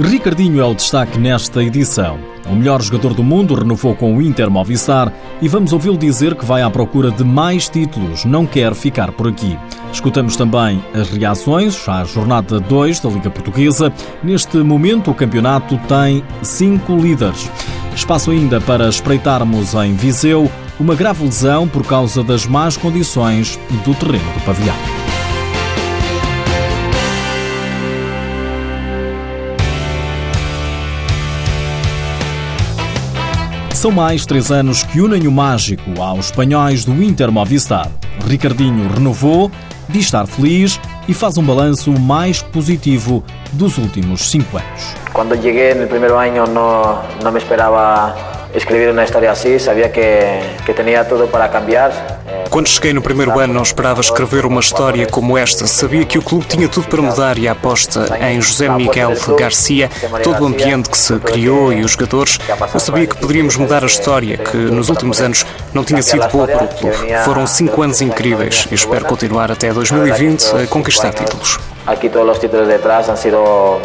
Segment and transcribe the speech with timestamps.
[0.00, 2.18] Ricardinho é o destaque nesta edição.
[2.46, 5.12] O melhor jogador do mundo renovou com o Inter Movistar
[5.42, 9.28] e vamos ouvi-lo dizer que vai à procura de mais títulos, não quer ficar por
[9.28, 9.58] aqui.
[9.92, 13.92] Escutamos também as reações à jornada 2 da Liga Portuguesa.
[14.22, 17.50] Neste momento, o campeonato tem cinco líderes.
[17.94, 23.94] Espaço ainda para espreitarmos em Viseu uma grave lesão por causa das más condições do
[23.94, 24.99] terreno do pavilhão.
[33.80, 37.88] São mais três anos que unem o mágico aos espanhóis do Inter Movistar.
[38.28, 39.50] Ricardinho renovou,
[39.88, 44.94] diz estar feliz e faz um balanço mais positivo dos últimos cinco anos.
[45.14, 48.14] Quando cheguei no primeiro ano não, não me esperava
[48.54, 50.02] escrever uma história assim, sabia que,
[50.64, 51.92] que tinha tudo para cambiar.
[52.50, 55.66] Quando cheguei no primeiro ano, não esperava escrever uma história como esta.
[55.68, 59.88] Sabia que o clube tinha tudo para mudar e a aposta em José Miguel Garcia,
[60.24, 62.38] todo o ambiente que se criou e os jogadores,
[62.74, 66.48] eu sabia que poderíamos mudar a história, que nos últimos anos não tinha sido boa
[66.48, 66.96] para o clube.
[67.24, 71.58] Foram cinco anos incríveis e espero continuar até 2020 a conquistar títulos.
[71.86, 73.80] Aqui todos os títulos de trás han sido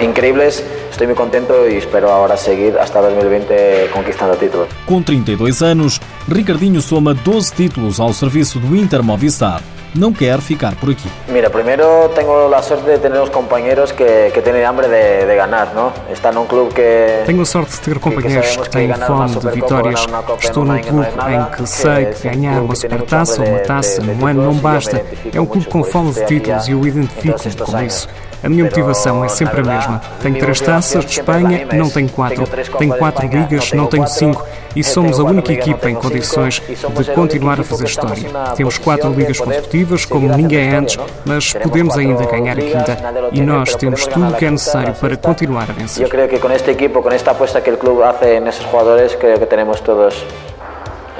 [0.00, 0.62] incríveis.
[0.92, 4.68] Estou muito contente e espero agora seguir hasta 2020 conquistando títulos.
[4.84, 5.98] Com 32 anos,
[6.30, 9.62] Ricardinho soma 12 títulos ao serviço do Inter Movistar.
[9.94, 11.08] Não quer ficar por aqui.
[11.28, 15.34] Mira, primeiro tenho a sorte de ter uns companheiros que, que têm hambre de, de
[15.34, 15.92] ganhar, não?
[16.10, 17.24] Está num clube que...
[17.26, 20.06] Tenho a sorte de ter companheiros que têm fome de vitórias.
[20.40, 24.42] Estou num clube em que sei que ganhar uma supertaça ou uma taça num ano
[24.42, 25.02] não basta.
[25.32, 28.08] É um clube com fome de títulos e eu identifico-me com isso.
[28.42, 30.00] A minha motivação é sempre a mesma.
[30.20, 32.44] Tenho três taças de Espanha, não tenho quatro.
[32.76, 34.44] Tenho quatro ligas, não tenho cinco.
[34.74, 38.28] E somos a única equipa em condições de continuar a fazer história.
[38.56, 42.98] Temos quatro ligas consecutivas, como ninguém antes, mas podemos ainda ganhar a quinta.
[43.32, 46.02] E nós temos tudo o que é necessário para continuar a vencer.
[46.02, 49.14] Eu creio que com este equipo, com esta aposta que o clube faz nesses jogadores,
[49.14, 50.24] creio que temos todos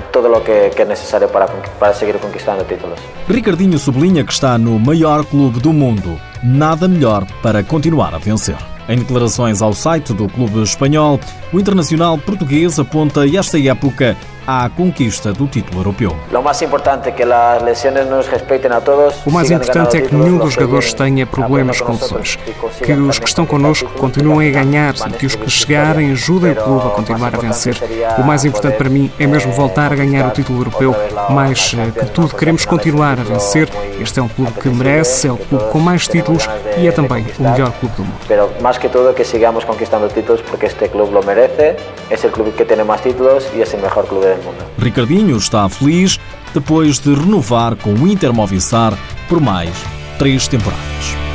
[0.00, 2.98] todo o que, que, é necessário para, para seguir conquistando títulos.
[3.28, 6.20] Ricardinho sublinha que está no maior clube do mundo.
[6.42, 8.56] Nada melhor para continuar a vencer.
[8.88, 11.18] Em declarações ao site do clube espanhol,
[11.52, 16.16] o internacional português aponta esta época à conquista do título europeu.
[16.32, 19.14] O mais importante é que as lesões nos respeitem a todos.
[19.26, 22.36] O mais importante é que nenhum dos jogadores tenha problemas com lesões,
[22.82, 26.56] que os que estão connosco continuem a ganhar e que os que chegarem ajudem o
[26.56, 27.76] clube a continuar a vencer.
[28.18, 30.94] O mais importante para mim é mesmo voltar a ganhar o título europeu,
[31.30, 33.68] mais que tudo queremos continuar a vencer.
[34.00, 37.26] Este é um clube que merece, é o clube com mais títulos e é também
[37.38, 38.16] o melhor clube do mundo.
[38.60, 41.76] Mas mais que tudo que sigamos conquistando títulos porque este clube lo merece,
[42.10, 44.35] é o clube que tem mais títulos e é o melhor clube
[44.78, 46.18] Ricardinho está feliz
[46.54, 48.96] depois de renovar com o Inter Movistar
[49.28, 49.70] por mais
[50.18, 51.25] três temporadas.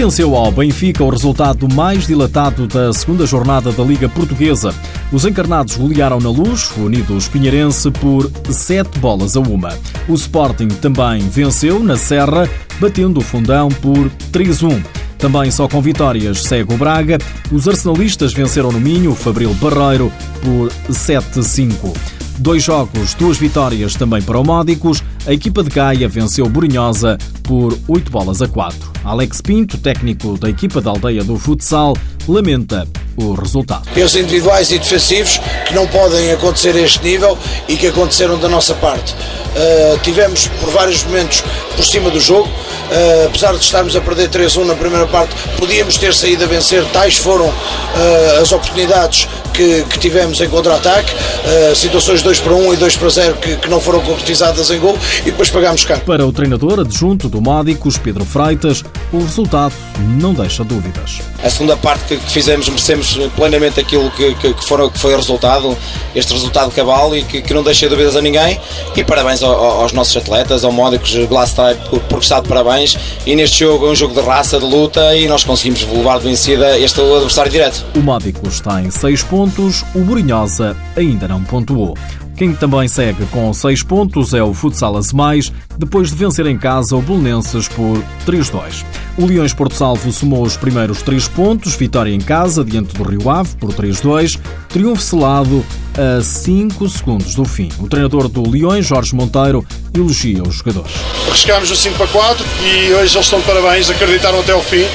[0.00, 4.74] Pertenceu ao Benfica o resultado mais dilatado da segunda jornada da Liga Portuguesa.
[5.12, 9.78] Os encarnados golearam na luz Unidos Pinheirense por sete bolas a uma.
[10.08, 12.48] O Sporting também venceu na Serra,
[12.80, 14.82] batendo o Fundão por 3-1.
[15.18, 17.18] Também só com vitórias segue o Braga.
[17.52, 21.94] Os arsenalistas venceram no Minho Fabril Barreiro por 7-5.
[22.40, 25.02] Dois jogos, duas vitórias também para o Módicos.
[25.26, 28.78] A equipa de Gaia venceu Borinhosa por 8 bolas a 4.
[29.04, 31.94] Alex Pinto, técnico da equipa da aldeia do futsal,
[32.26, 33.86] lamenta o resultado.
[33.94, 37.36] Erros individuais e defensivos que não podem acontecer a este nível
[37.68, 39.12] e que aconteceram da nossa parte.
[39.12, 41.42] Uh, tivemos por vários momentos
[41.76, 45.98] por cima do jogo, uh, apesar de estarmos a perder 3-1 na primeira parte, podíamos
[45.98, 49.28] ter saído a vencer, tais foram uh, as oportunidades
[49.60, 53.56] que, que tivemos em contra-ataque, uh, situações 2 para 1 e 2 para 0 que,
[53.56, 55.98] que, não foram concretizadas em gol e depois pagámos cá.
[55.98, 58.82] Para o treinador adjunto do Módicos, Pedro Freitas,
[59.12, 59.74] o resultado
[60.18, 61.18] não deixa dúvidas.
[61.44, 65.12] A segunda parte que, que fizemos merecemos plenamente aquilo que, que, que, foram, que foi
[65.12, 65.76] o resultado,
[66.14, 68.58] este resultado cabal e que, que não deixa dúvidas a ninguém
[68.96, 69.52] e parabéns ao,
[69.82, 71.54] aos nossos atletas, ao Módicos Glass
[71.90, 72.96] por, por estar de parabéns
[73.26, 76.28] e neste jogo é um jogo de raça, de luta e nós conseguimos levar de
[76.28, 77.84] vencida este adversário direto.
[77.94, 81.96] O Módicos está em 6 pontos pontos, o Borinhosa ainda não pontuou.
[82.36, 86.96] Quem também segue com 6 pontos é o Futsal Mais, depois de vencer em casa
[86.96, 88.84] o Belenenses por 3-2.
[89.18, 93.28] O Leões Porto Salvo somou os primeiros 3 pontos, vitória em casa diante do Rio
[93.28, 94.38] Ave por 3-2,
[94.68, 95.64] triunfo selado
[95.98, 97.68] a 5 segundos do fim.
[97.78, 100.92] O treinador do Leões, Jorge Monteiro, elogia os jogadores.
[101.28, 104.86] Arriscámos o 5 para 4 e hoje eles estão de parabéns, acreditaram até o fim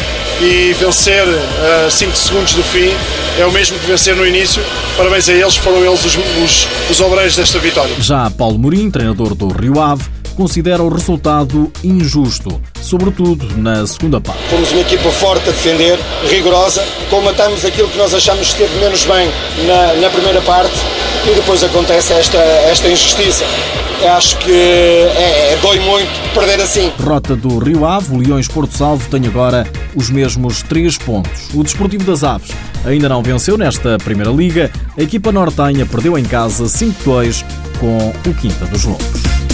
[0.41, 1.23] e vencer
[1.85, 2.89] a 5 segundos do fim
[3.37, 4.63] é o mesmo que vencer no início.
[4.97, 7.95] Parabéns a eles, foram eles os, os, os obreiros desta vitória.
[7.99, 10.05] Já Paulo Mourinho, treinador do Rio Ave,
[10.35, 14.41] considera o resultado injusto, sobretudo na segunda parte.
[14.49, 15.97] Fomos uma equipa forte a defender,
[16.29, 19.31] rigorosa, comatamos aquilo que nós achamos que esteve menos bem
[19.65, 20.75] na, na primeira parte
[21.25, 23.45] e depois acontece esta, esta injustiça.
[24.03, 26.91] Acho que é, é, dói muito perder assim.
[26.99, 29.65] Rota do Rio Ave, o Leões Porto Salvo tem agora
[29.95, 31.49] os mesmos três pontos.
[31.53, 32.51] O Desportivo das Aves
[32.85, 34.71] ainda não venceu nesta Primeira Liga.
[34.97, 37.43] A equipa nortenha perdeu em casa 5-2
[37.79, 39.44] com o Quinta dos Lobos.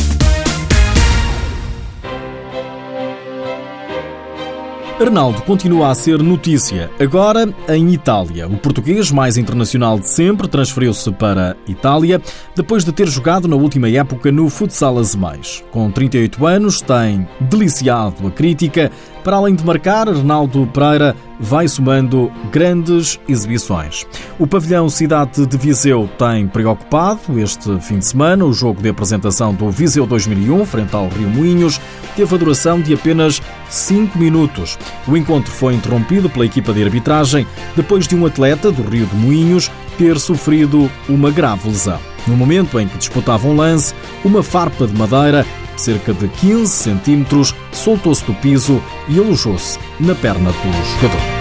[5.01, 8.47] Arnaldo continua a ser notícia, agora em Itália.
[8.47, 12.21] O português mais internacional de sempre transferiu-se para Itália
[12.55, 15.63] depois de ter jogado na última época no futsal Azemais.
[15.71, 18.91] Com 38 anos, tem deliciado a crítica.
[19.23, 24.05] Para além de marcar, Arnaldo Pereira vai somando grandes exibições.
[24.37, 28.45] O pavilhão Cidade de Viseu tem preocupado este fim de semana.
[28.45, 31.81] O jogo de apresentação do Viseu 2001, frente ao Rio Moinhos,
[32.15, 34.77] teve a duração de apenas 5 minutos.
[35.07, 39.15] O encontro foi interrompido pela equipa de arbitragem depois de um atleta do Rio de
[39.15, 41.99] Moinhos ter sofrido uma grave lesão.
[42.27, 45.45] No momento em que disputava um lance, uma farpa de madeira
[45.81, 51.40] cerca de 15 centímetros, soltou-se do piso e alojou-se na perna do jogador.